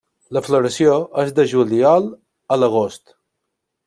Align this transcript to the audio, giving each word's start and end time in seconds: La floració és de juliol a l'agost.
La 0.35 0.41
floració 0.45 0.95
és 1.23 1.29
de 1.39 1.45
juliol 1.51 2.07
a 2.57 2.57
l'agost. 2.63 3.15